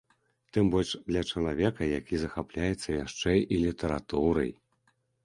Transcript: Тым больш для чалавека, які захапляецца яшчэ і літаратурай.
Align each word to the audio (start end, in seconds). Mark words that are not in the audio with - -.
Тым 0.55 0.69
больш 0.75 0.93
для 1.09 1.21
чалавека, 1.31 1.85
які 1.99 2.21
захапляецца 2.23 2.97
яшчэ 3.05 3.37
і 3.43 3.55
літаратурай. 3.67 4.51